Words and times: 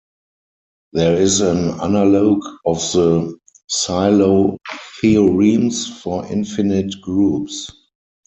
There 0.93 1.15
is 1.21 1.41
an 1.41 1.79
analogue 1.79 2.41
of 2.65 2.77
the 2.91 3.37
Sylow 3.69 4.57
theorems 4.99 5.99
for 6.01 6.25
infinite 6.25 6.99
groups. 7.01 7.69